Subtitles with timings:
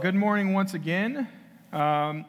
[0.00, 1.26] Good morning once again.
[1.72, 2.24] Um,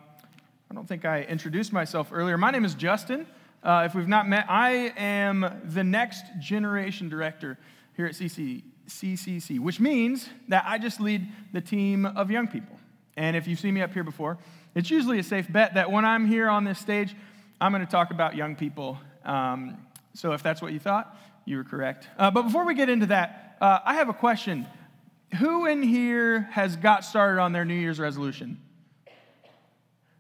[0.71, 2.35] I don't think I introduced myself earlier.
[2.35, 3.27] My name is Justin.
[3.61, 7.60] Uh, if we've not met, I am the next generation director
[7.96, 12.79] here at CC, CCC, which means that I just lead the team of young people.
[13.16, 14.40] And if you've seen me up here before,
[14.74, 17.15] it's usually a safe bet that when I'm here on this stage,
[17.61, 18.97] I'm going to talk about young people.
[19.23, 19.77] Um,
[20.15, 21.15] so if that's what you thought,
[21.45, 22.07] you were correct.
[22.17, 24.65] Uh, but before we get into that, uh, I have a question.
[25.38, 28.59] Who in here has got started on their New Year's resolution?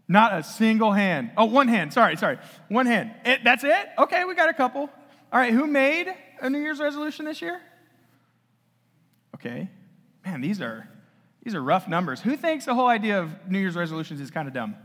[0.07, 1.31] Not a single hand.
[1.37, 1.93] Oh, one hand.
[1.93, 2.39] Sorry, sorry.
[2.67, 3.11] One hand.
[3.25, 3.89] It, that's it?
[3.97, 4.89] Okay, we got a couple.
[5.31, 6.07] All right, who made
[6.41, 7.61] a New Year's resolution this year?
[9.35, 9.69] Okay.
[10.25, 10.89] Man, these are
[11.43, 12.19] these are rough numbers.
[12.21, 14.75] Who thinks the whole idea of New Year's resolutions is kind of dumb?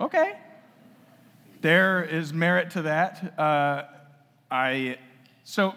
[0.00, 0.38] Okay.
[1.60, 3.38] There is merit to that.
[3.38, 3.84] Uh,
[4.50, 4.98] I
[5.44, 5.74] so uh,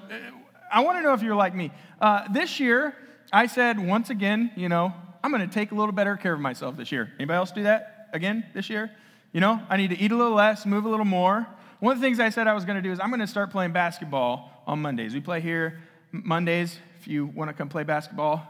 [0.72, 1.72] I want to know if you're like me.
[2.00, 2.96] Uh, this year,
[3.32, 4.94] I said once again, you know,
[5.24, 7.12] I'm going to take a little better care of myself this year.
[7.20, 8.90] Anybody else do that again this year?
[9.34, 11.46] You know, I need to eat a little less, move a little more.
[11.80, 13.28] One of the things I said I was going to do is I'm going to
[13.28, 15.14] start playing basketball on Mondays.
[15.14, 15.82] We play here
[16.12, 16.78] Mondays.
[17.00, 18.46] If you want to come play basketball,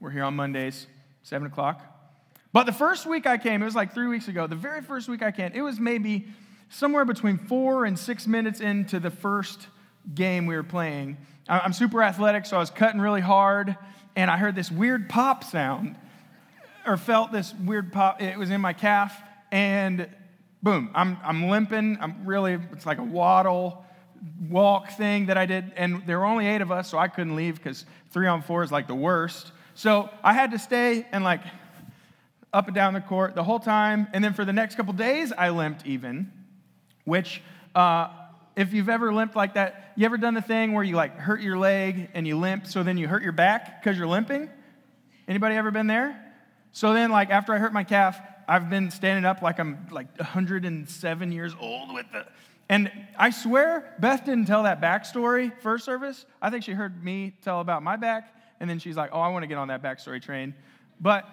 [0.00, 0.86] we're here on Mondays,
[1.22, 1.82] 7 o'clock.
[2.52, 5.08] But the first week I came, it was like three weeks ago, the very first
[5.08, 6.28] week I came, it was maybe
[6.68, 9.66] somewhere between four and six minutes into the first
[10.14, 11.16] game we were playing.
[11.48, 13.76] I'm super athletic, so I was cutting really hard,
[14.16, 15.96] and I heard this weird pop sound,
[16.84, 18.20] or felt this weird pop.
[18.20, 19.16] It was in my calf,
[19.52, 20.08] and
[20.62, 21.98] boom, I'm, I'm limping.
[22.00, 23.84] I'm really, it's like a waddle
[24.48, 27.36] walk thing that I did, and there were only eight of us, so I couldn't
[27.36, 29.52] leave because three on four is like the worst.
[29.74, 31.42] So I had to stay and like
[32.52, 35.32] up and down the court the whole time, and then for the next couple days,
[35.32, 36.32] I limped even,
[37.04, 37.40] which.
[37.74, 38.08] Uh,
[38.56, 41.42] if you've ever limped like that, you ever done the thing where you like hurt
[41.42, 44.48] your leg and you limp, so then you hurt your back because you're limping?
[45.28, 46.22] Anybody ever been there?
[46.72, 48.18] So then, like after I hurt my calf,
[48.48, 52.26] I've been standing up like I'm like 107 years old with the.
[52.68, 56.26] And I swear, Beth didn't tell that backstory first service.
[56.42, 59.28] I think she heard me tell about my back, and then she's like, "Oh, I
[59.28, 60.54] want to get on that backstory train."
[61.00, 61.28] But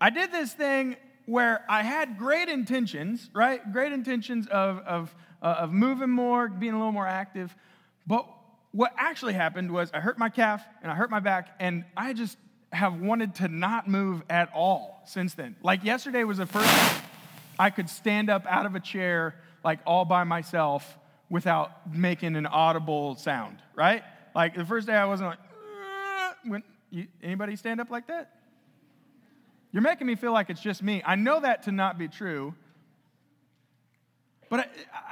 [0.00, 0.96] I did this thing
[1.26, 3.72] where I had great intentions, right?
[3.72, 7.54] Great intentions of of uh, of moving more, being a little more active.
[8.06, 8.26] But
[8.72, 12.12] what actually happened was I hurt my calf and I hurt my back, and I
[12.12, 12.36] just
[12.72, 15.56] have wanted to not move at all since then.
[15.62, 17.02] Like yesterday was the first
[17.58, 19.34] I could stand up out of a chair,
[19.64, 20.98] like all by myself,
[21.30, 24.02] without making an audible sound, right?
[24.34, 25.38] Like the first day I wasn't like,
[26.44, 28.30] when, you, anybody stand up like that?
[29.72, 31.02] You're making me feel like it's just me.
[31.04, 32.54] I know that to not be true,
[34.48, 34.66] but I,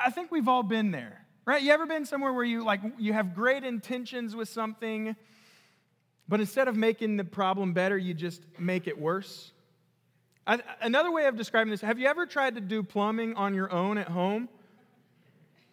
[0.06, 1.62] I think we've all been there, right?
[1.62, 5.16] You ever been somewhere where you like you have great intentions with something,
[6.28, 9.52] but instead of making the problem better, you just make it worse?
[10.46, 13.72] I, another way of describing this, have you ever tried to do plumbing on your
[13.72, 14.48] own at home?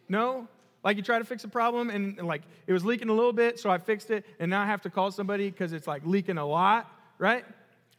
[0.09, 0.47] No?
[0.83, 3.59] Like you try to fix a problem and, like it was leaking a little bit,
[3.59, 6.37] so I fixed it, and now I have to call somebody because it's like leaking
[6.37, 7.45] a lot, right?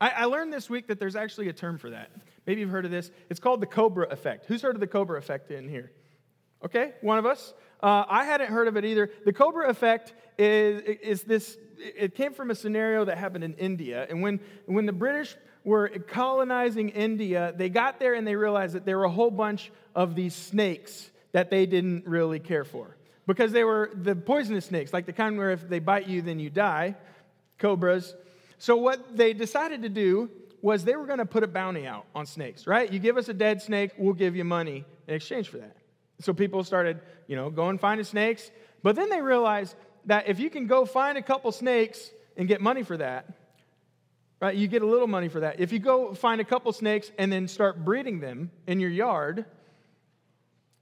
[0.01, 2.11] I, I learned this week that there's actually a term for that.
[2.47, 3.11] Maybe you've heard of this.
[3.31, 4.47] It's called the Cobra effect.
[4.47, 5.93] Who's heard of the Cobra effect in here?
[6.65, 7.55] Okay, one of us.
[7.83, 9.11] Uh, I hadn't heard of it either.
[9.25, 14.07] The Cobra effect is, is this, it came from a scenario that happened in India.
[14.09, 18.87] And when, when the British were colonizing India, they got there and they realized that
[18.87, 22.97] there were a whole bunch of these snakes that they didn't really care for.
[23.27, 26.39] Because they were the poisonous snakes, like the kind where if they bite you, then
[26.39, 26.95] you die,
[27.59, 28.15] cobras.
[28.59, 30.31] So, what they decided to do
[30.65, 32.91] was they were going to put a bounty out on snakes, right?
[32.91, 35.77] You give us a dead snake, we'll give you money in exchange for that.
[36.21, 38.51] So people started, you know, going finding snakes.
[38.83, 39.75] But then they realized
[40.07, 43.27] that if you can go find a couple snakes and get money for that,
[44.41, 45.61] right, you get a little money for that.
[45.61, 49.45] If you go find a couple snakes and then start breeding them in your yard,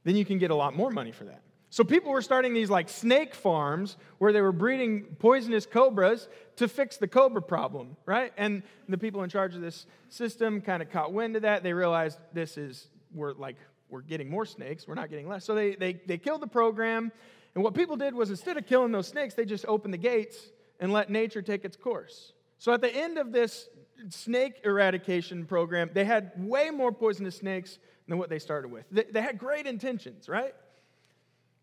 [0.04, 1.43] then you can get a lot more money for that.
[1.72, 6.69] So people were starting these like snake farms where they were breeding poisonous cobras to
[6.69, 8.31] fix the cobra problem, right?
[8.37, 11.62] And the people in charge of this system kind of caught wind of that.
[11.62, 13.56] They realized this is we're like
[13.88, 15.47] we're getting more snakes, we're not getting less.
[15.47, 17.11] So they they they killed the program.
[17.55, 20.37] And what people did was instead of killing those snakes, they just opened the gates
[20.79, 22.35] and let nature take its course.
[22.58, 23.70] So at the end of this
[24.11, 28.85] snake eradication program, they had way more poisonous snakes than what they started with.
[28.91, 30.55] They, they had great intentions, right?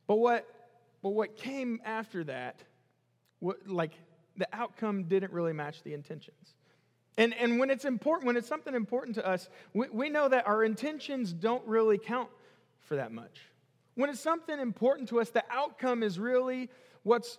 [0.10, 0.48] But what,
[1.04, 2.64] but what came after that,
[3.38, 3.92] what, like
[4.38, 6.56] the outcome didn't really match the intentions.
[7.20, 10.48] And, and when it's important, when it's something important to us, we, we know that
[10.48, 12.30] our intentions don't really count
[12.80, 13.42] for that much.
[13.94, 16.72] When it's something important to us, the outcome is really
[17.04, 17.38] what's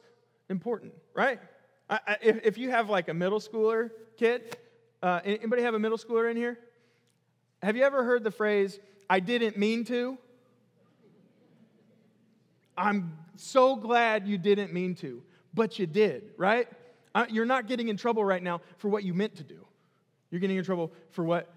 [0.49, 1.41] important, right?
[1.89, 4.57] I, I, if, if you have like a middle schooler kid,
[5.03, 6.57] uh, anybody have a middle schooler in here?
[7.65, 8.79] Have you ever heard the phrase,
[9.09, 10.19] I didn't mean to?
[12.81, 15.23] I'm so glad you didn't mean to,
[15.55, 16.67] but you did, right?
[17.15, 19.67] Uh, you're not getting in trouble right now for what you meant to do.
[20.31, 21.53] You're getting in trouble for what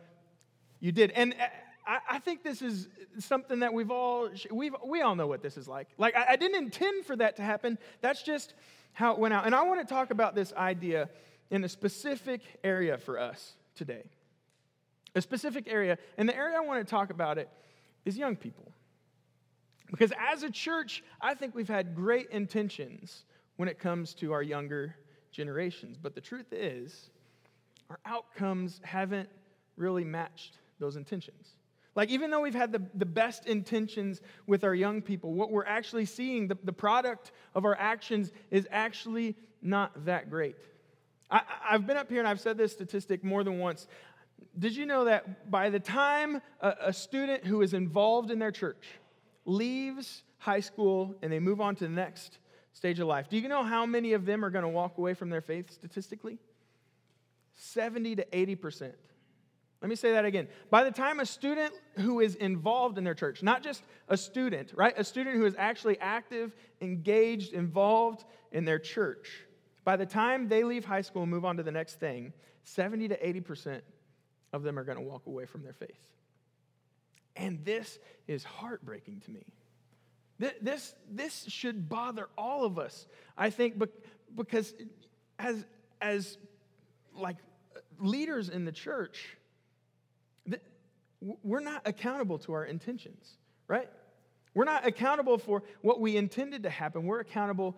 [0.79, 1.11] you did.
[1.11, 2.89] And uh, I, think this is
[3.19, 5.87] something that we've all, we've, we all know what this is like.
[5.97, 7.77] Like, I didn't intend for that to happen.
[8.01, 8.53] That's just
[8.93, 9.45] how it went out.
[9.45, 11.09] And I want to talk about this idea
[11.51, 14.03] in a specific area for us today.
[15.15, 15.97] A specific area.
[16.17, 17.47] And the area I want to talk about it
[18.05, 18.71] is young people.
[19.91, 23.25] Because as a church, I think we've had great intentions
[23.57, 24.95] when it comes to our younger
[25.31, 25.97] generations.
[26.01, 27.09] But the truth is,
[27.89, 29.29] our outcomes haven't
[29.77, 31.57] really matched those intentions.
[31.95, 35.65] Like, even though we've had the, the best intentions with our young people, what we're
[35.65, 40.55] actually seeing, the, the product of our actions, is actually not that great.
[41.29, 43.87] I, have been up here and I've said this statistic more than once.
[44.57, 48.51] Did you know that by the time a, a student who is involved in their
[48.51, 48.85] church
[49.45, 52.37] leaves high school and they move on to the next
[52.73, 55.13] stage of life, do you know how many of them are going to walk away
[55.13, 56.39] from their faith statistically?
[57.55, 58.95] 70 to 80 percent.
[59.83, 60.47] Let me say that again.
[60.69, 64.71] By the time a student who is involved in their church, not just a student,
[64.75, 64.93] right?
[64.97, 68.23] A student who is actually active, engaged, involved
[68.53, 69.45] in their church,
[69.83, 72.31] by the time they leave high school and move on to the next thing,
[72.63, 73.81] 70 to 80%
[74.53, 76.13] of them are going to walk away from their faith.
[77.35, 79.45] And this is heartbreaking to me.
[80.61, 83.07] This, this should bother all of us,
[83.37, 83.81] I think,
[84.35, 84.73] because
[85.39, 85.65] as,
[86.01, 86.37] as
[87.15, 87.37] like
[87.99, 89.37] leaders in the church,
[91.43, 93.37] we're not accountable to our intentions,
[93.67, 93.89] right?
[94.53, 97.05] We're not accountable for what we intended to happen.
[97.05, 97.77] We're accountable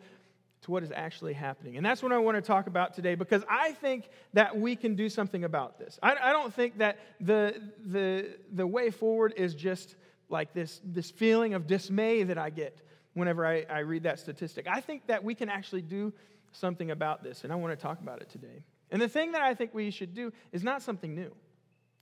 [0.65, 1.77] to what is actually happening.
[1.77, 4.95] And that's what I want to talk about today because I think that we can
[4.95, 6.00] do something about this.
[6.01, 9.95] I, I don't think that the, the, the way forward is just
[10.27, 12.81] like this, this feeling of dismay that I get
[13.13, 14.65] whenever I, I read that statistic.
[14.67, 16.12] I think that we can actually do
[16.51, 18.63] something about this, and I want to talk about it today.
[18.89, 21.31] And the thing that I think we should do is not something new.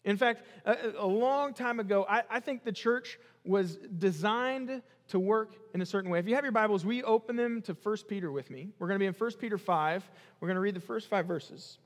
[0.06, 5.20] In fact, a, a long time ago, I, I, think the church was designed to
[5.20, 6.20] work in a certain way.
[6.20, 8.70] If you have your Bibles, we open them to 1 Peter with me.
[8.80, 10.10] We're going to be in 1 Peter 5.
[10.40, 11.78] We're going to read the first five verses.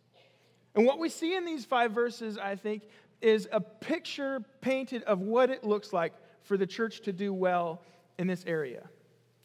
[0.75, 2.83] And what we see in these five verses, I think,
[3.21, 6.13] is a picture painted of what it looks like
[6.43, 7.81] for the church to do well
[8.17, 8.87] in this area.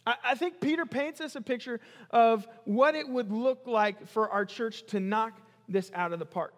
[0.06, 1.80] I, I think Peter paints us a picture
[2.10, 6.26] of what it would look like for our church to knock this out of the
[6.26, 6.54] park.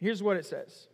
[0.00, 0.88] Here's what it says It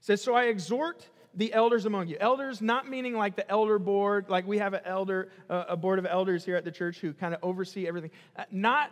[0.00, 2.16] says, So I exhort the elders among you.
[2.20, 6.06] Elders, not meaning like the elder board, like we have an elder, a board of
[6.06, 8.10] elders here at the church who kind of oversee everything.
[8.36, 8.90] Uh, not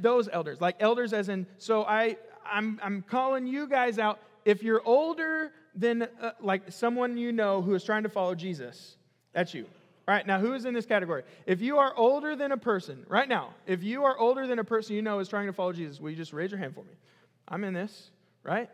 [0.00, 2.16] those elders, like elders as in, so I,
[2.46, 4.18] I'm, I'm calling you guys out.
[4.44, 8.96] If you're older than uh, like someone you know who is trying to follow Jesus,
[9.32, 9.66] that's you.
[10.06, 11.22] All right, now who is in this category?
[11.46, 14.64] If you are older than a person, right now, if you are older than a
[14.64, 16.84] person you know is trying to follow Jesus, will you just raise your hand for
[16.84, 16.92] me?
[17.48, 18.10] I'm in this
[18.44, 18.70] right?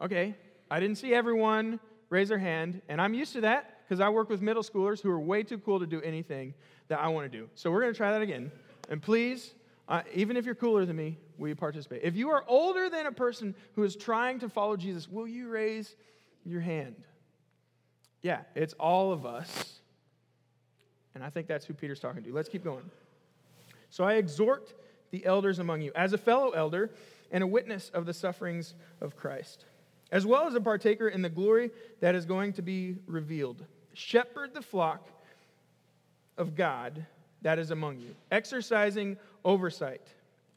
[0.00, 0.34] Okay,
[0.70, 4.28] I didn't see everyone raise their hand, and I'm used to that because I work
[4.28, 6.54] with middle schoolers who are way too cool to do anything
[6.88, 7.48] that I want to do.
[7.54, 8.52] So we're going to try that again.
[8.88, 9.54] And please,
[9.88, 12.02] uh, even if you're cooler than me, will you participate?
[12.04, 15.48] If you are older than a person who is trying to follow Jesus, will you
[15.48, 15.96] raise
[16.44, 16.96] your hand?
[18.22, 19.80] Yeah, it's all of us.
[21.14, 22.32] And I think that's who Peter's talking to.
[22.32, 22.88] Let's keep going.
[23.88, 24.72] So I exhort
[25.10, 26.90] the elders among you, as a fellow elder
[27.30, 29.64] and a witness of the sufferings of Christ,
[30.10, 31.70] as well as a partaker in the glory
[32.00, 33.64] that is going to be revealed.
[33.92, 35.08] Shepherd the flock
[36.36, 37.06] of God
[37.42, 40.02] that is among you, exercising oversight.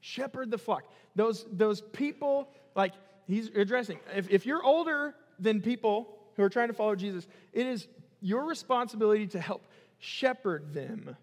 [0.01, 0.83] Shepherd the flock.
[1.15, 2.93] Those, those people, like
[3.27, 7.65] he's addressing, if, if you're older than people who are trying to follow Jesus, it
[7.65, 7.87] is
[8.21, 9.65] your responsibility to help
[9.99, 11.15] shepherd them.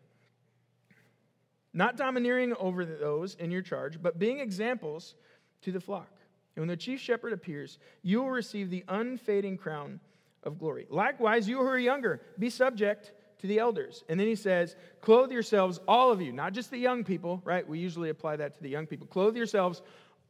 [1.72, 5.14] Not domineering over those in your charge, but being examples
[5.62, 6.10] to the flock.
[6.56, 10.00] And when the chief shepherd appears, you will receive the unfading crown
[10.42, 10.86] of glory.
[10.90, 14.04] Likewise, you who are younger, be subject to the elders.
[14.08, 17.66] And then he says, Clothe yourselves, all of you, not just the young people, right?
[17.66, 19.06] We usually apply that to the young people.
[19.06, 19.82] Clothe yourselves,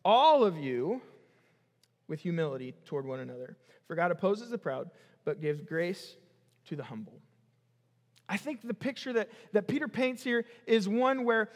[0.05, 1.01] all of you,
[2.07, 3.57] with humility toward one another.
[3.87, 4.91] For God opposes the proud,
[5.25, 6.17] but gives grace
[6.67, 7.21] to the humble.
[8.29, 11.51] I think the picture that, that Peter paints here is one where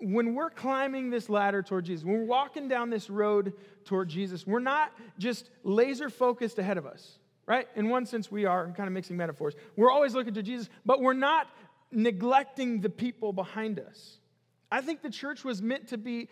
[0.00, 3.52] when we're climbing this ladder toward Jesus, when we're walking down this road
[3.84, 7.66] toward Jesus, we're not just laser focused ahead of us, right?
[7.76, 8.64] In one sense, we are.
[8.64, 9.54] I'm kind of mixing metaphors.
[9.74, 11.48] We're always looking to Jesus, but we're not
[11.90, 14.18] neglecting the people behind us.
[14.70, 16.28] I think the church was meant to be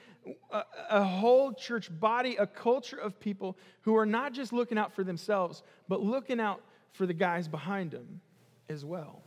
[0.51, 4.93] a, a, whole church body, a culture of people who are not just looking out
[4.93, 6.61] for themselves, but looking out
[6.93, 8.21] for the guys behind them
[8.69, 9.23] as well.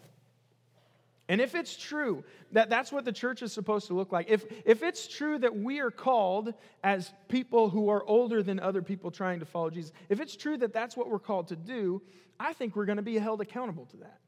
[1.29, 4.45] And if it's true that that's what the church is supposed to look like, if,
[4.65, 6.53] if it's true that we are called
[6.83, 10.57] as people who are older than other people trying to follow Jesus, if it's true
[10.57, 12.01] that that's what we're called to do,
[12.39, 14.19] I think we're going to be held accountable to that.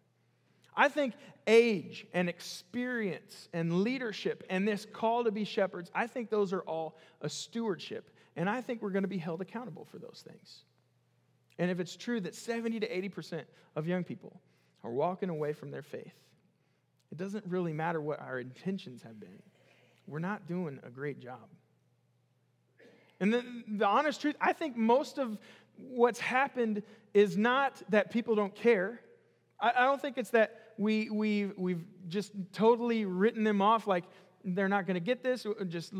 [0.75, 1.13] I think
[1.47, 6.61] age and experience and leadership and this call to be shepherds, I think those are
[6.61, 8.09] all a stewardship.
[8.35, 10.63] And I think we're going to be held accountable for those things.
[11.57, 13.43] And if it's true that 70 to 80%
[13.75, 14.41] of young people
[14.83, 16.13] are walking away from their faith,
[17.11, 19.41] it doesn't really matter what our intentions have been.
[20.07, 21.47] We're not doing a great job.
[23.19, 25.37] And the, the honest truth, I think most of
[25.77, 29.01] what's happened is not that people don't care.
[29.59, 34.05] I, I don't think it's that we, we, we've just totally written them off like
[34.45, 35.93] they're not going to get this, just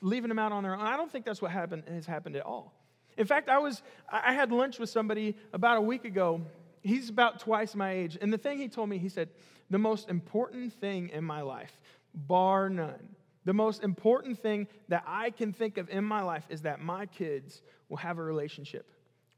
[0.00, 0.80] leaving them out on their own.
[0.80, 2.74] I don't think that's what happened, has happened at all.
[3.16, 6.40] In fact, I, was, I had lunch with somebody about a week ago.
[6.82, 8.18] He's about twice my age.
[8.20, 9.28] And the thing he told me, he said,
[9.74, 11.80] the most important thing in my life,
[12.14, 13.08] bar none,
[13.44, 17.06] the most important thing that I can think of in my life is that my
[17.06, 18.88] kids will have a relationship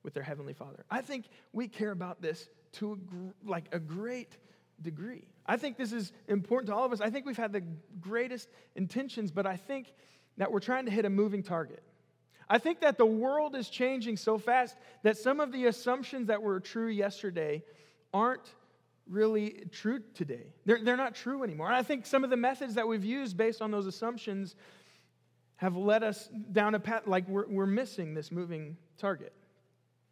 [0.02, 0.84] with their heavenly Father.
[0.90, 1.24] I think
[1.54, 4.36] we care about this to a, like a great
[4.82, 5.26] degree.
[5.46, 7.00] I think this is important to all of us.
[7.00, 7.62] I think we've had the
[7.98, 9.94] greatest intentions, but I think
[10.36, 11.82] that we're trying to hit a moving target.
[12.46, 16.42] I think that the world is changing so fast that some of the assumptions that
[16.42, 17.64] were true yesterday
[18.12, 18.52] aren't
[19.08, 20.52] really true today.
[20.64, 21.68] They're, they're not true anymore.
[21.68, 24.56] And I think some of the methods that we've used based on those assumptions
[25.56, 29.32] have led us down a path like we're, we're missing this moving target.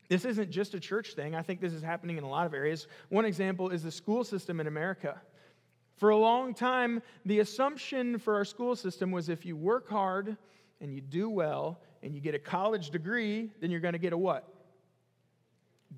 [0.08, 1.34] This isn't just a church thing.
[1.34, 2.86] I think this is happening in a lot of areas.
[3.08, 5.20] One example is the school system in America.
[5.96, 10.36] For a long time, the assumption for our school system was if you work hard
[10.80, 14.12] and you do well and you get a college degree, then you're going to get
[14.12, 14.48] a what?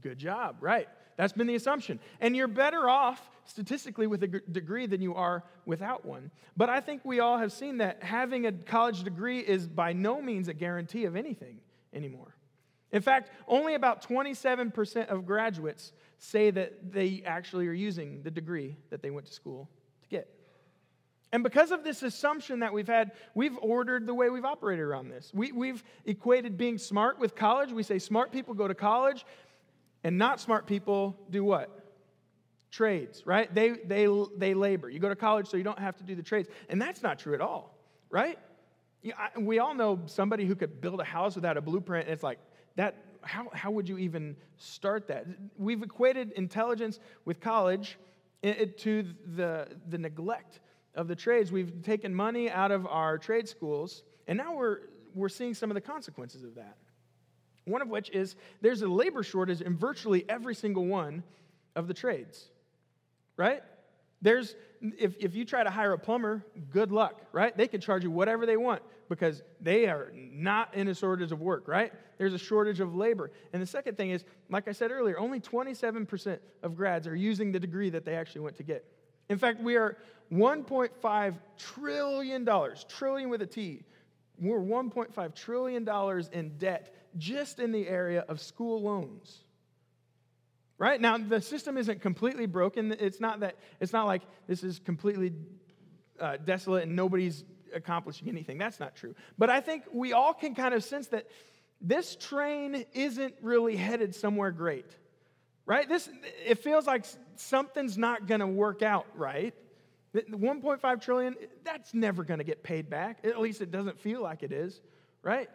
[0.01, 0.89] Good job, right?
[1.17, 1.99] That's been the assumption.
[2.21, 6.31] And you're better off statistically with a degree than you are without one.
[6.57, 10.21] But I think we all have seen that having a college degree is by no
[10.21, 11.61] means a guarantee of anything
[11.95, 12.37] anymore.
[12.93, 18.77] In fact, only about 27% of graduates say that they actually are using the degree
[18.91, 19.69] that they went to school
[20.03, 20.29] to get.
[21.33, 25.09] And because of this assumption that we've had, we've ordered the way we've operated around
[25.09, 25.33] this.
[25.35, 27.73] We, have equated being smart with college.
[27.73, 29.27] We say smart people go to college,
[30.07, 31.69] and not smart people do what?
[32.71, 33.53] Trades, right?
[33.53, 34.89] They, they, they labor.
[34.89, 36.49] You go to college so you don't have to do the trades.
[36.69, 37.77] And that's not true at all,
[38.09, 38.39] right?
[39.37, 42.39] we all know somebody who could build a house without a blueprint, and it's like,
[42.77, 45.27] that, how, how would you even start that?
[45.59, 47.99] We've equated intelligence with college
[48.45, 50.61] eh, eh, to the, the neglect
[50.95, 51.51] of the trades.
[51.51, 54.83] We've taken money out of our trade schools, and now we're,
[55.17, 56.77] we're seeing some of the consequences of that.
[57.67, 61.23] One of which is there's a labor shortage in virtually every single one
[61.75, 62.49] of the trades,
[63.37, 63.63] right?
[64.23, 67.57] There's, if, if you try to hire a plumber, good luck, right?
[67.57, 71.41] They can charge you whatever they want because they are not in a shortage of
[71.41, 71.93] work, right?
[72.19, 73.31] There's a shortage of labor.
[73.53, 77.53] And the second thing is, like I said earlier, only 27% of grads are using
[77.53, 78.85] the degree that they actually went to get.
[79.29, 79.97] In fact, we are
[80.33, 82.49] $1.5 trillion,
[82.89, 83.83] trillion with a T.
[84.41, 85.89] We're $1.5 trillion
[86.33, 89.39] in debt just in the area of school loans.
[90.79, 91.01] Right?
[91.01, 92.95] Now, the system isn't completely broken.
[93.01, 95.33] It's not that, it's not like this is completely
[96.21, 97.45] uh, desolate and nobody's
[97.75, 98.59] accomplishing anything.
[98.59, 99.15] That's not true.
[99.39, 101.27] But I think we all can kind of sense that
[101.81, 104.87] this train isn't really headed somewhere great.
[105.65, 105.89] Right?
[105.89, 106.09] This
[106.45, 107.05] it feels like
[107.37, 109.55] something's not going to work out right.
[110.13, 113.19] The 1.5 trillion, that's never going to get paid back.
[113.25, 114.81] At least it doesn't feel like it is,
[115.23, 115.51] right?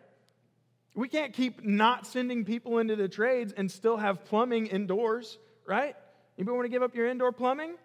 [0.94, 5.96] We can't keep not sending people into the trades and still have plumbing indoors, right?
[6.38, 7.76] Anybody want to give up your indoor plumbing?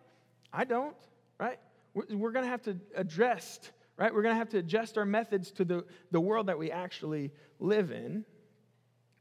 [0.52, 0.96] I don't,
[1.38, 1.58] right?
[1.94, 4.12] We're going to have to adjust, right?
[4.12, 7.32] We're going to have to adjust our methods to the, the world that we actually
[7.60, 8.24] live in,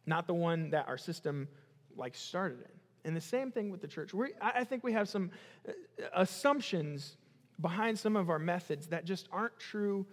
[0.05, 1.47] not the one that our system
[1.95, 2.71] like started in.
[3.05, 4.13] And the same thing with the church.
[4.13, 5.29] We, I think we have some
[5.67, 5.71] uh,
[6.13, 7.17] assumptions
[7.61, 10.07] behind some of our methods that just aren't true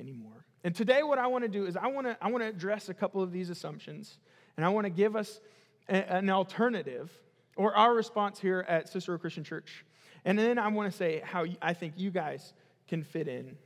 [0.00, 0.46] anymore.
[0.64, 2.88] And today, what I want to do is I want to, I want to address
[2.88, 4.18] a couple of these assumptions,
[4.56, 5.40] and I want to give us
[5.88, 7.10] a, an alternative
[7.56, 9.84] or our response here at Cicero Christian Church.
[10.24, 12.52] And then I want to say how I think you guys
[12.88, 13.56] can fit in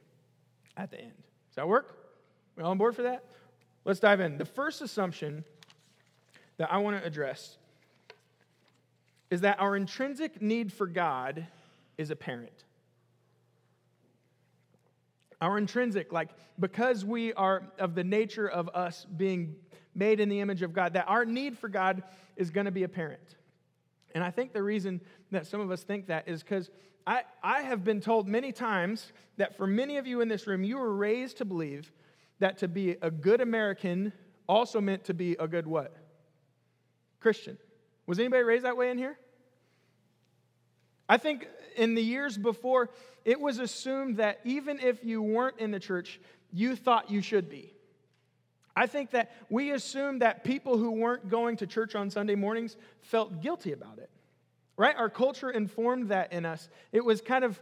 [0.76, 1.12] at the end.
[1.48, 1.96] Does that work?
[2.56, 3.24] We all on board for that?
[3.84, 4.38] Let's dive in.
[4.38, 5.44] The first assumption
[6.58, 7.56] that I want to address
[9.30, 11.46] is that our intrinsic need for God
[11.96, 12.64] is apparent.
[15.42, 19.56] Our intrinsic, like because we are of the nature of us being
[19.92, 22.04] made in the image of God, that our need for God
[22.36, 23.36] is going to be apparent.
[24.14, 25.00] And I think the reason
[25.32, 26.70] that some of us think that is because
[27.06, 30.62] I, I have been told many times that for many of you in this room,
[30.62, 31.92] you were raised to believe
[32.38, 34.12] that to be a good American
[34.48, 35.96] also meant to be a good what?
[37.18, 37.58] Christian.
[38.06, 39.18] Was anybody raised that way in here?
[41.12, 42.88] I think in the years before,
[43.26, 46.18] it was assumed that even if you weren't in the church,
[46.50, 47.74] you thought you should be.
[48.74, 52.78] I think that we assumed that people who weren't going to church on Sunday mornings
[53.02, 54.08] felt guilty about it,
[54.78, 54.96] right?
[54.96, 56.70] Our culture informed that in us.
[56.92, 57.60] It was kind of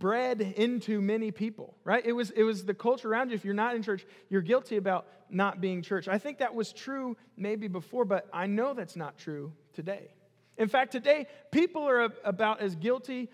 [0.00, 2.04] bred into many people, right?
[2.04, 3.36] It was, it was the culture around you.
[3.36, 6.08] If you're not in church, you're guilty about not being church.
[6.08, 10.08] I think that was true maybe before, but I know that's not true today.
[10.58, 13.30] In fact, today, people are about as guilty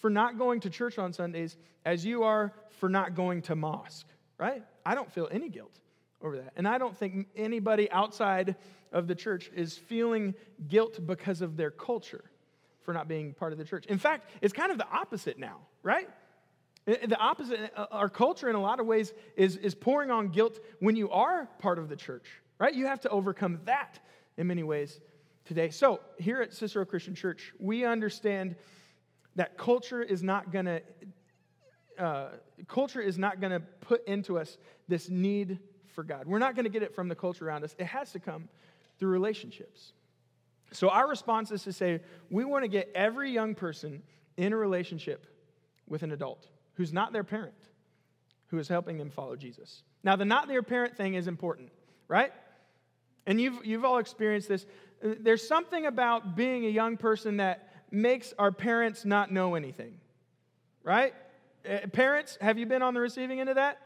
[0.00, 4.06] for not going to church on Sundays as you are for not going to mosque,
[4.38, 4.62] right?
[4.86, 5.80] I don't feel any guilt
[6.22, 6.52] over that.
[6.56, 8.56] And I don't think anybody outside
[8.92, 10.34] of the church is feeling
[10.68, 12.24] guilt because of their culture
[12.82, 13.86] for not being part of the church.
[13.86, 16.08] In fact, it's kind of the opposite now, right?
[16.86, 20.58] The opposite, uh, our culture in a lot of ways is, is pouring on guilt
[20.80, 22.26] when you are part of the church,
[22.58, 22.72] right?
[22.72, 23.98] You have to overcome that
[24.38, 25.00] in many ways
[25.48, 25.70] today.
[25.70, 28.54] So, here at Cicero Christian Church, we understand
[29.34, 30.82] that culture is not going to
[31.98, 32.28] uh,
[32.68, 35.58] culture is not going to put into us this need
[35.94, 36.28] for God.
[36.28, 37.74] We're not going to get it from the culture around us.
[37.76, 38.48] It has to come
[38.98, 39.92] through relationships.
[40.70, 42.00] So our response is to say
[42.30, 44.02] we want to get every young person
[44.36, 45.26] in a relationship
[45.88, 47.54] with an adult who's not their parent,
[48.48, 49.82] who is helping them follow Jesus.
[50.04, 51.70] Now, the not their parent thing is important,
[52.06, 52.32] right?
[53.26, 54.66] And you've, you've all experienced this.
[55.02, 59.94] There's something about being a young person that makes our parents not know anything,
[60.82, 61.14] right?
[61.64, 63.78] Eh, parents, have you been on the receiving end of that?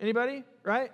[0.00, 0.44] Anybody?
[0.62, 0.90] Right?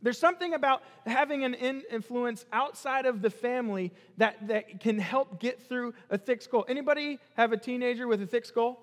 [0.00, 5.68] There's something about having an influence outside of the family that, that can help get
[5.68, 6.64] through a thick skull.
[6.68, 8.78] Anybody have a teenager with a thick skull?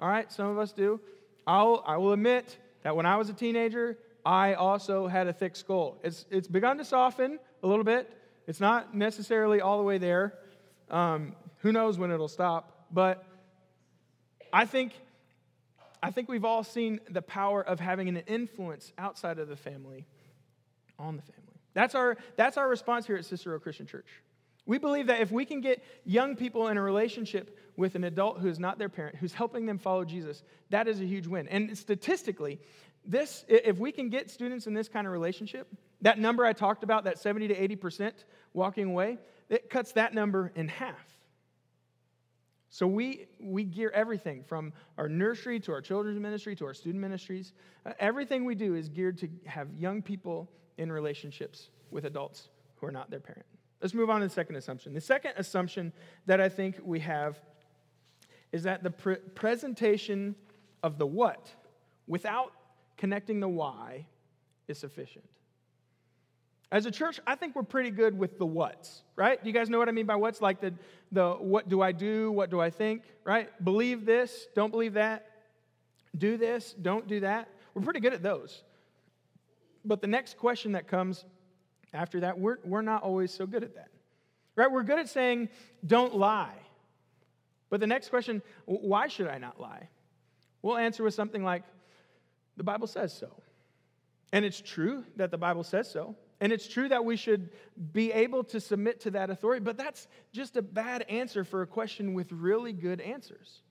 [0.00, 1.00] All right, some of us do.
[1.46, 5.54] I'll, I will admit that when I was a teenager, I also had a thick
[5.54, 5.98] skull.
[6.02, 8.12] It's, it's begun to soften a little bit.
[8.46, 10.34] It's not necessarily all the way there.
[10.90, 12.86] Um, who knows when it'll stop?
[12.90, 13.24] But
[14.52, 14.92] I think
[16.02, 20.04] I think we've all seen the power of having an influence outside of the family
[20.98, 21.42] on the family.
[21.74, 24.08] That's our, that's our response here at Cicero Christian Church.
[24.66, 28.40] We believe that if we can get young people in a relationship with an adult
[28.40, 31.48] who is not their parent, who's helping them follow Jesus, that is a huge win.
[31.48, 32.60] And statistically,
[33.04, 35.68] this, if we can get students in this kind of relationship,
[36.02, 38.12] that number I talked about, that 70 to 80%
[38.52, 41.12] walking away, it cuts that number in half.
[42.68, 47.02] So we, we gear everything from our nursery to our children's ministry to our student
[47.02, 47.52] ministries.
[47.84, 52.86] Uh, everything we do is geared to have young people in relationships with adults who
[52.86, 53.44] are not their parent.
[53.82, 54.94] Let's move on to the second assumption.
[54.94, 55.92] The second assumption
[56.24, 57.38] that I think we have
[58.52, 60.34] is that the pre- presentation
[60.82, 61.50] of the what
[62.06, 62.52] without
[62.96, 64.06] connecting the why
[64.66, 65.28] is sufficient.
[66.72, 69.38] As a church, I think we're pretty good with the what's, right?
[69.40, 70.40] Do you guys know what I mean by what's?
[70.40, 70.72] Like the,
[71.12, 72.32] the what do I do?
[72.32, 73.50] What do I think, right?
[73.62, 75.26] Believe this, don't believe that.
[76.16, 77.48] Do this, don't do that.
[77.74, 78.62] We're pretty good at those.
[79.84, 81.26] But the next question that comes
[81.92, 83.90] after that, we're, we're not always so good at that,
[84.56, 84.72] right?
[84.72, 85.50] We're good at saying,
[85.86, 86.56] don't lie.
[87.68, 89.90] But the next question, why should I not lie?
[90.62, 91.64] We'll answer with something like,
[92.56, 93.30] the Bible says so.
[94.32, 96.16] And it's true that the Bible says so.
[96.42, 97.50] And it's true that we should
[97.92, 101.68] be able to submit to that authority, but that's just a bad answer for a
[101.68, 103.62] question with really good answers.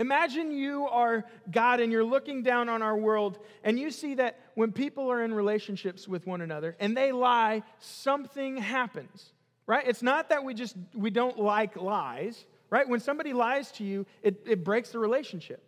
[0.00, 4.40] Imagine you are God and you're looking down on our world and you see that
[4.56, 9.32] when people are in relationships with one another and they lie, something happens.
[9.68, 9.86] Right?
[9.86, 12.88] It's not that we just we don't like lies, right?
[12.88, 15.62] When somebody lies to you, it, it breaks the relationship.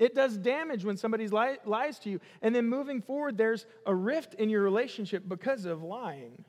[0.00, 2.20] It does damage when somebody li- lies to you.
[2.40, 6.42] And then moving forward, there's a rift in your relationship because of lying.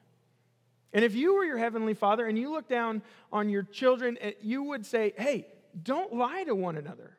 [0.93, 4.31] And if you were your heavenly father and you look down on your children, eh,
[4.41, 5.47] you would say, hey,
[5.83, 7.17] don't lie to one another.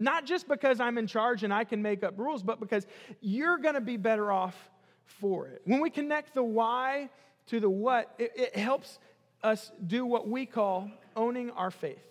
[0.00, 2.84] Not just because I'm in charge and I can make up rules, but because
[3.20, 4.56] you're going to be better off
[5.04, 5.62] for it.
[5.64, 7.08] When we connect the why
[7.46, 8.98] to the what, it, it helps
[9.44, 12.02] us do what we call owning our faith.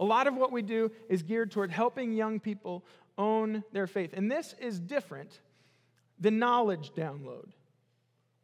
[0.00, 2.84] A lot of what we do is geared toward helping young people
[3.16, 4.12] own their faith.
[4.14, 5.40] And this is different
[6.18, 7.50] than knowledge download.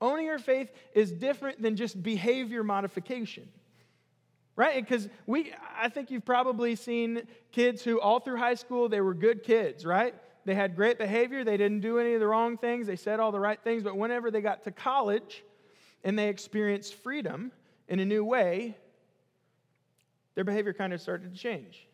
[0.01, 3.49] Owning your faith is different than just behavior modification.
[4.57, 4.83] right?
[4.83, 9.15] Because we, I think you've probably seen kids who all through high school, they were
[9.15, 10.15] good kids, right?
[10.47, 11.45] They had great behavior.
[11.45, 12.87] They didn't do any of the wrong things.
[12.87, 13.83] They said all the right things.
[13.83, 15.45] But whenever they got to college
[16.05, 17.53] and they experienced freedom
[17.89, 18.77] in a new way,
[20.37, 21.89] their behavior kind of started to change.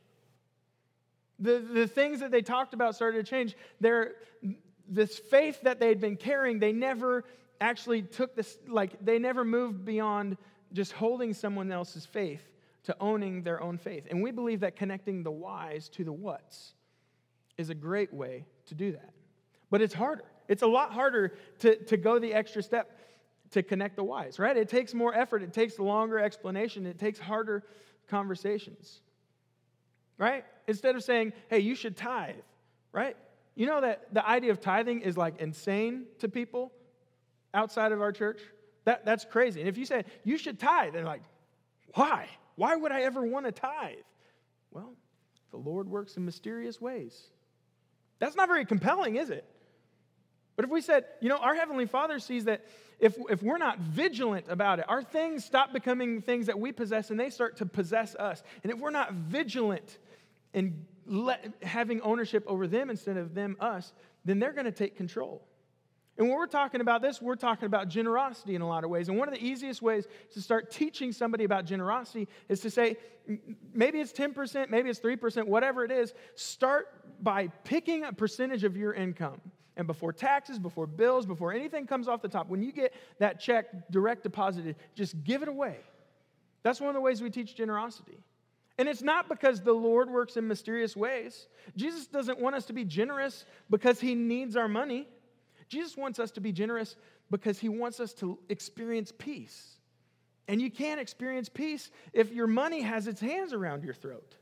[1.39, 3.57] The, the things that they talked about started to change.
[3.81, 4.13] Their,
[4.87, 7.25] this faith that they'd been carrying, they never
[7.61, 10.37] actually took this, like, they never moved beyond
[10.73, 12.43] just holding someone else's faith
[12.85, 14.07] to owning their own faith.
[14.11, 16.75] And we believe that connecting the whys to the whats
[17.57, 19.11] is a great way to do that.
[19.71, 20.25] But it's harder.
[20.49, 22.99] It's a lot harder to, to go the extra step
[23.53, 24.57] to connect the whys, right?
[24.57, 27.63] It takes more effort, it takes longer explanation, it takes harder
[28.13, 29.01] conversations,
[30.19, 30.45] right?
[30.69, 32.37] Instead of saying, hey, you should tithe,
[32.93, 33.17] right?
[33.55, 36.73] You know that the idea of tithing is like insane to people
[37.55, 38.41] outside of our church?
[38.85, 39.61] That, that's crazy.
[39.61, 41.23] And if you say, you should tithe, they're like,
[41.95, 42.29] why?
[42.57, 44.05] Why would I ever want to tithe?
[44.71, 44.93] Well,
[45.51, 47.19] the Lord works in mysterious ways.
[48.19, 49.45] That's not very compelling, is it?
[50.55, 52.67] But if we said, you know, our Heavenly Father sees that
[53.03, 57.11] if, if we're not vigilant about it, our things stop becoming things that we possess
[57.11, 58.45] and they start to possess us.
[58.63, 59.99] And if we're not vigilant
[60.55, 63.93] in let, having ownership over them instead of them us,
[64.25, 65.43] then they're going to take control.
[66.17, 69.09] And when we're talking about this, we're talking about generosity in a lot of ways.
[69.09, 72.97] And one of the easiest ways to start teaching somebody about generosity is to say,
[73.75, 76.87] maybe it's 10%, maybe it's 3%, whatever it is, start
[77.21, 79.41] by picking a percentage of your income.
[79.77, 83.41] And before taxes, before bills, before anything comes off the top, when you get that
[83.41, 85.77] check direct deposited, just give it away.
[86.63, 88.19] That's one of the ways we teach generosity.
[88.79, 91.47] And it's not because the Lord works in mysterious ways.
[91.77, 95.09] Jesus doesn't want us to be generous because he needs our money.
[95.69, 96.97] Jesus wants us to be generous
[97.31, 99.77] because he wants us to experience peace.
[100.49, 104.37] And you can't experience peace if your money has its hands around your throat.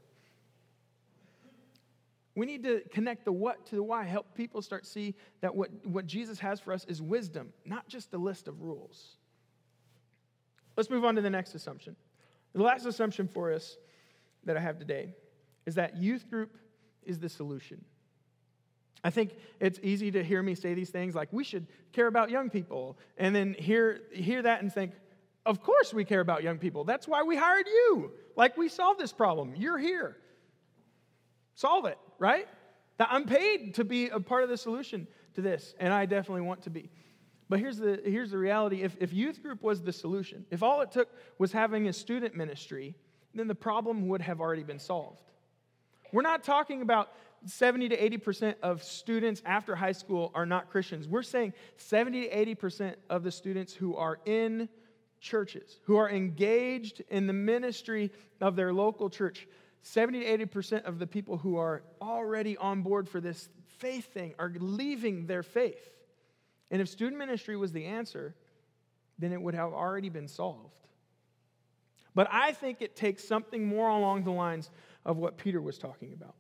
[2.37, 5.71] We need to connect the what to the why, help people start see that what,
[5.85, 9.17] what Jesus has for us is wisdom, not just a list of rules.
[10.77, 11.97] Let's move on to the next assumption.
[12.55, 13.77] The last assumption for us
[14.45, 15.15] that I have today
[15.67, 16.57] is that youth group
[17.03, 17.85] is the solution.
[19.03, 22.31] I think it's easy to hear me say these things like, we should care about
[22.31, 24.93] young people, and then hear, hear that and think,
[25.47, 26.85] of course we care about young people.
[26.85, 28.13] That's why we hired you.
[28.37, 29.55] Like, we solved this problem.
[29.57, 30.17] You're here.
[31.61, 32.49] Solve it, right?
[32.99, 36.63] I'm paid to be a part of the solution to this, and I definitely want
[36.63, 36.89] to be.
[37.51, 40.81] But here's the, here's the reality if, if youth group was the solution, if all
[40.81, 42.95] it took was having a student ministry,
[43.35, 45.21] then the problem would have already been solved.
[46.15, 47.11] We're not talking about
[47.45, 51.07] 70 to 80% of students after high school are not Christians.
[51.09, 54.67] We're saying 70 to 80% of the students who are in
[55.21, 59.47] churches, who are engaged in the ministry of their local church,
[59.83, 64.35] 70 to 80% of the people who are already on board for this faith thing
[64.39, 65.91] are leaving their faith.
[66.71, 68.35] And if student ministry was the answer,
[69.19, 70.89] then it would have already been solved.
[72.15, 74.71] But I think it takes something more along the lines
[75.05, 76.35] of what Peter was talking about.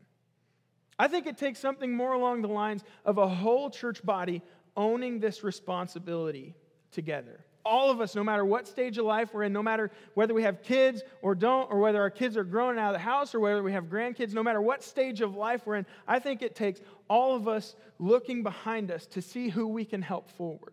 [0.98, 4.42] I think it takes something more along the lines of a whole church body
[4.76, 6.54] owning this responsibility
[6.90, 7.44] together.
[7.64, 10.42] All of us, no matter what stage of life we're in, no matter whether we
[10.42, 13.40] have kids or don't, or whether our kids are growing out of the house, or
[13.40, 16.54] whether we have grandkids, no matter what stage of life we're in, I think it
[16.54, 20.72] takes all of us looking behind us to see who we can help forward.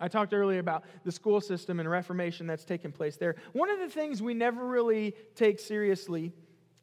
[0.00, 3.36] I talked earlier about the school system and reformation that's taken place there.
[3.52, 6.32] One of the things we never really take seriously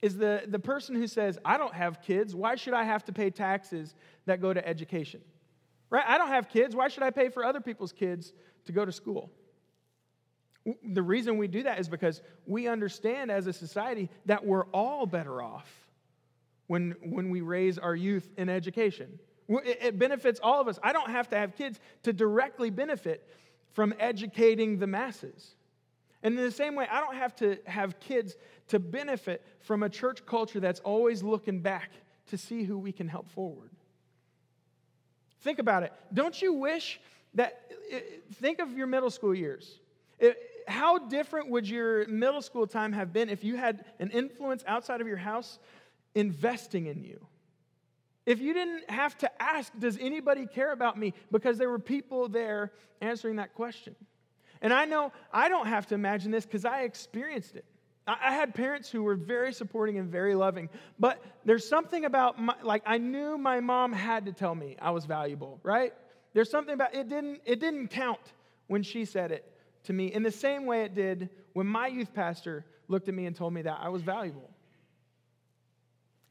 [0.02, 2.36] is the, the person who says, I don't have kids.
[2.36, 3.96] Why should I have to pay taxes
[4.28, 5.22] that go to education?
[5.90, 6.04] Right?
[6.06, 6.76] I don't have kids.
[6.76, 8.34] Why should I pay for other people's kids
[8.66, 9.32] to go to school?
[10.84, 15.06] The reason we do that is because we understand as a society that we're all
[15.06, 15.72] better off
[16.68, 19.18] when, when we raise our youth in education.
[19.48, 20.78] It benefits all of us.
[20.84, 23.26] I don't have to have kids to directly benefit
[23.72, 25.56] from educating the masses.
[26.22, 28.36] And in the same way, I don't have to have kids
[28.70, 31.92] to benefit from a church culture that's always looking back
[32.28, 33.70] to see who we can help forward.
[35.42, 35.94] Think about it.
[36.14, 37.00] Don't you wish
[37.34, 37.72] that,
[38.36, 39.80] think of your middle school years.
[40.68, 45.00] How different would your middle school time have been if you had an influence outside
[45.00, 45.60] of your house
[46.16, 47.26] investing in you?
[48.26, 51.14] If you didn't have to ask, does anybody care about me?
[51.32, 53.96] Because there were people there answering that question.
[54.62, 57.64] And I know I don't have to imagine this because I experienced it.
[58.08, 62.56] I had parents who were very supporting and very loving, but there's something about my,
[62.64, 65.94] like I knew my mom had to tell me I was valuable, right?
[66.34, 68.22] There's something about it didn't it didn't count
[68.68, 69.46] when she said it
[69.84, 73.26] to me in the same way it did when my youth pastor looked at me
[73.26, 74.50] and told me that I was valuable.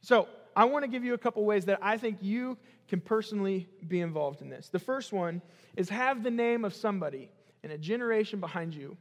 [0.01, 2.57] So, I want to give you a couple ways that I think you
[2.89, 4.71] can personally be involved in this.
[4.71, 5.43] The first one
[5.77, 7.29] is have the name of somebody
[7.63, 8.97] in a generation behind you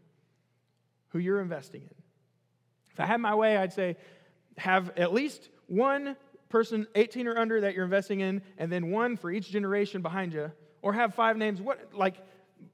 [1.09, 2.04] who you're investing in.
[2.95, 3.97] If I had my way, I'd say
[4.57, 6.15] have at least one
[6.47, 10.31] person 18 or under that you're investing in, and then one for each generation behind
[10.31, 10.49] you,
[10.81, 11.61] or have five names.
[11.61, 12.15] What like,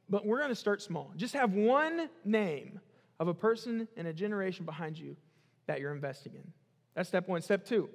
[0.08, 1.12] but we're going to start small.
[1.16, 2.80] Just have one name
[3.20, 5.16] of a person in a generation behind you
[5.66, 6.54] that you're investing in.
[6.94, 7.42] That's step one.
[7.42, 7.90] Step two,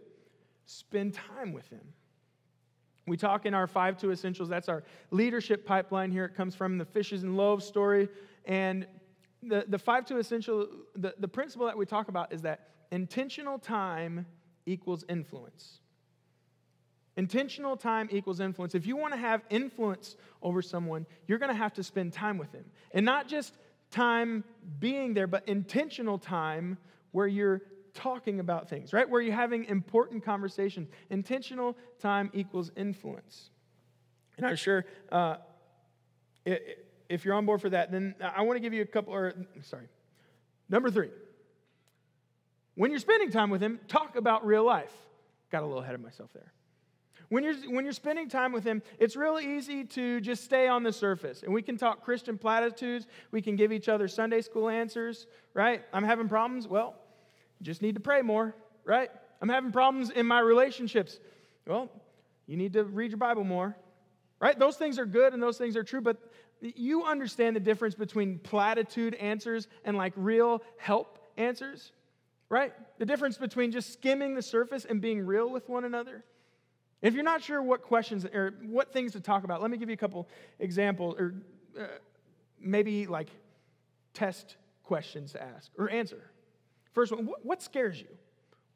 [0.65, 1.93] spend time with them.
[3.07, 4.49] We talk in our five two essentials.
[4.49, 6.25] That's our leadership pipeline here.
[6.25, 8.09] It comes from the fishes and loaves story.
[8.47, 8.89] And
[9.43, 13.59] the, the five two essential, the, the principle that we talk about is that intentional
[13.59, 14.27] time
[14.67, 15.81] equals influence.
[17.17, 18.75] Intentional time equals influence.
[18.75, 22.37] If you want to have influence over someone, you're going to have to spend time
[22.37, 22.65] with them.
[22.93, 23.55] And not just
[23.91, 24.45] time
[24.79, 26.77] being there, but intentional time
[27.13, 27.63] where you're
[27.95, 29.09] talking about things, right?
[29.09, 30.91] Where you're having important conversations.
[31.09, 33.51] Intentional time equals influence.
[34.37, 35.37] And I'm sure uh,
[37.09, 39.35] if you're on board for that, then I want to give you a couple, or
[39.63, 39.89] sorry.
[40.69, 41.11] Number three,
[42.75, 44.93] when you're spending time with him, talk about real life.
[45.51, 46.53] Got a little ahead of myself there.
[47.29, 50.83] When you're, when you're spending time with him, it's really easy to just stay on
[50.83, 51.43] the surface.
[51.43, 53.07] And we can talk Christian platitudes.
[53.33, 55.83] We can give each other Sunday school answers, right?
[55.93, 56.69] I'm having problems.
[56.69, 56.95] Well,
[57.63, 59.11] just need to pray more, right?
[59.41, 61.19] I'm having problems in my relationships.
[61.67, 61.91] Well,
[62.47, 63.77] you need to read your Bible more,
[64.39, 64.57] right?
[64.57, 66.19] Those things are good and those things are true, but
[66.61, 71.93] you understand the difference between platitude answers and like real help answers,
[72.49, 72.73] right?
[72.99, 76.25] The difference between just skimming the surface and being real with one another.
[77.03, 79.89] If you're not sure what questions or what things to talk about, let me give
[79.89, 81.35] you a couple examples or
[81.79, 81.85] uh,
[82.59, 83.29] maybe like
[84.15, 86.31] test questions to ask or answer.
[86.93, 88.09] First one, what, what scares you?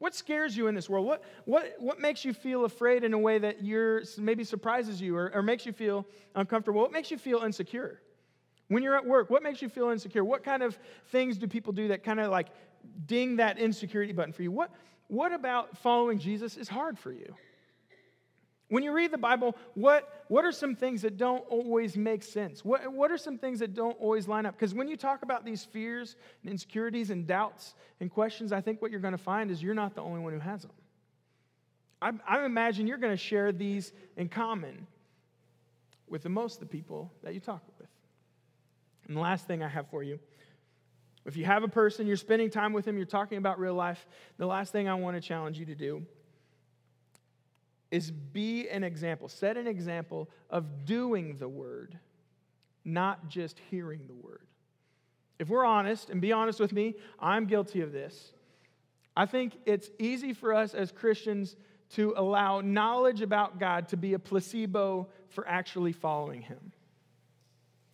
[0.01, 1.05] What scares you in this world?
[1.05, 5.15] What, what, what makes you feel afraid in a way that you're, maybe surprises you
[5.15, 6.81] or, or makes you feel uncomfortable?
[6.81, 8.01] What makes you feel insecure?
[8.67, 10.25] When you're at work, what makes you feel insecure?
[10.25, 10.75] What kind of
[11.09, 12.47] things do people do that kind of like
[13.05, 14.49] ding that insecurity button for you?
[14.49, 14.71] What,
[15.05, 17.35] what about following Jesus is hard for you?
[18.71, 22.63] When you read the Bible, what, what are some things that don't always make sense?
[22.63, 24.57] What, what are some things that don't always line up?
[24.57, 28.81] Because when you talk about these fears and insecurities and doubts and questions, I think
[28.81, 30.71] what you're going to find is you're not the only one who has them.
[32.01, 34.87] I, I imagine you're going to share these in common
[36.07, 37.89] with the most of the people that you talk with.
[39.05, 40.17] And the last thing I have for you
[41.25, 44.07] if you have a person, you're spending time with them, you're talking about real life,
[44.37, 46.05] the last thing I want to challenge you to do
[47.91, 51.99] is be an example, set an example of doing the word,
[52.85, 54.47] not just hearing the word.
[55.37, 58.33] If we're honest, and be honest with me, I'm guilty of this.
[59.15, 61.57] I think it's easy for us as Christians
[61.95, 66.71] to allow knowledge about God to be a placebo for actually following Him.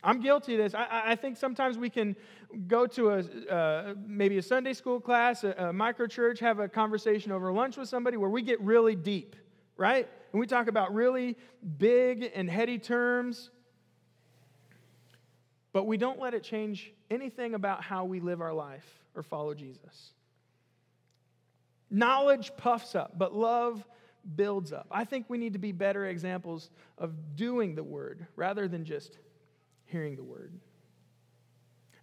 [0.03, 0.75] I'm guilty of this.
[0.75, 2.15] I, I think sometimes we can
[2.67, 3.19] go to a
[3.51, 7.77] uh, maybe a Sunday school class, a, a micro church, have a conversation over lunch
[7.77, 9.35] with somebody where we get really deep
[9.77, 10.07] right?
[10.31, 11.37] And we talk about really
[11.77, 13.49] big and heady terms,
[15.71, 18.85] but we don't let it change anything about how we live our life
[19.15, 20.13] or follow Jesus.
[21.89, 23.83] Knowledge puffs up, but love
[24.35, 24.87] builds up.
[24.91, 29.17] I think we need to be better examples of doing the word rather than just
[29.85, 30.53] hearing the word.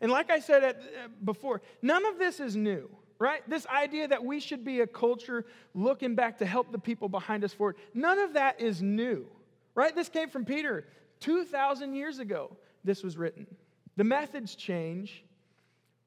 [0.00, 0.76] And like I said
[1.22, 3.48] before, none of this is new right?
[3.48, 7.44] This idea that we should be a culture looking back to help the people behind
[7.44, 9.26] us forward, none of that is new,
[9.74, 9.94] right?
[9.94, 10.86] This came from Peter
[11.20, 12.56] 2,000 years ago.
[12.82, 13.46] This was written.
[13.96, 15.24] The methods change,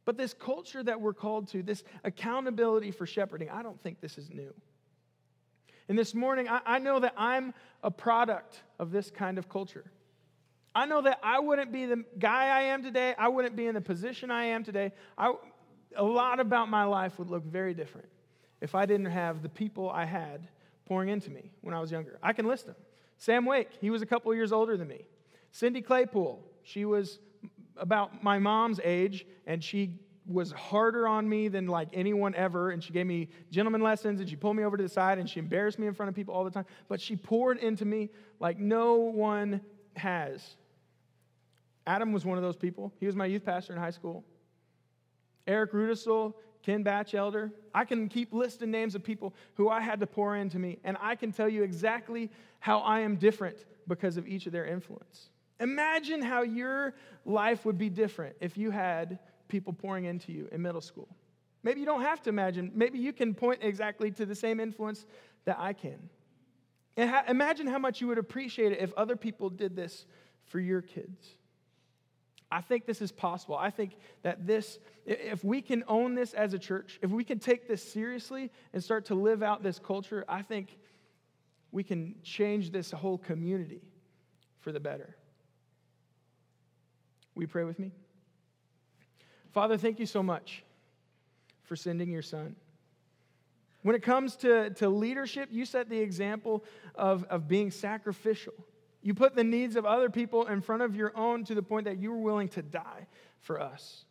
[0.05, 4.17] but this culture that we're called to, this accountability for shepherding, I don't think this
[4.17, 4.53] is new.
[5.89, 9.85] And this morning, I, I know that I'm a product of this kind of culture.
[10.75, 13.15] I know that I wouldn't be the guy I am today.
[13.17, 14.91] I wouldn't be in the position I am today.
[15.17, 15.33] I,
[15.97, 18.07] a lot about my life would look very different
[18.61, 20.47] if I didn't have the people I had
[20.85, 22.17] pouring into me when I was younger.
[22.23, 22.75] I can list them.
[23.17, 25.05] Sam Wake, he was a couple years older than me.
[25.51, 27.19] Cindy Claypool, she was
[27.75, 32.71] about my mom's age, and she was harder on me than like anyone ever.
[32.71, 35.29] And she gave me gentleman lessons, and she pulled me over to the side, and
[35.29, 36.65] she embarrassed me in front of people all the time.
[36.87, 39.61] But she poured into me like no one
[39.95, 40.55] has.
[41.85, 42.93] Adam was one of those people.
[42.99, 44.23] He was my youth pastor in high school.
[45.47, 47.51] Eric Rudisell, Ken Batchelder.
[47.73, 50.97] I can keep listing names of people who I had to pour into me, and
[50.99, 52.29] I can tell you exactly
[52.59, 55.29] how I am different because of each of their influence.
[55.59, 56.93] Imagine how your
[57.25, 61.07] life would be different if you had people pouring into you in middle school.
[61.63, 62.71] Maybe you don't have to imagine.
[62.75, 65.05] Maybe you can point exactly to the same influence
[65.45, 66.09] that I can.
[66.95, 70.05] And ha- imagine how much you would appreciate it if other people did this
[70.45, 71.35] for your kids.
[72.49, 73.57] I think this is possible.
[73.57, 77.39] I think that this, if we can own this as a church, if we can
[77.39, 80.77] take this seriously and start to live out this culture, I think
[81.71, 83.81] we can change this whole community
[84.59, 85.15] for the better.
[87.35, 87.91] We pray with me?
[89.51, 90.63] Father, thank you so much
[91.63, 92.55] for sending your son.
[93.81, 96.63] When it comes to, to leadership, you set the example
[96.95, 98.53] of, of being sacrificial.
[99.01, 101.85] You put the needs of other people in front of your own to the point
[101.85, 103.07] that you were willing to die
[103.39, 104.05] for us.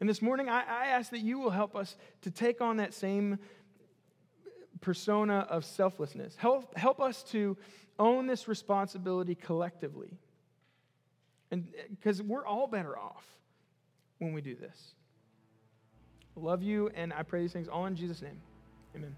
[0.00, 2.94] And this morning, I, I ask that you will help us to take on that
[2.94, 3.38] same
[4.80, 6.36] persona of selflessness.
[6.36, 7.56] Help, help us to
[7.98, 10.18] own this responsibility collectively.
[11.50, 13.26] And eh, because we're all better off
[14.18, 14.94] when we do this.
[16.36, 18.40] Love you, and I pray these things all in Jesus' name.
[18.96, 19.14] Amen.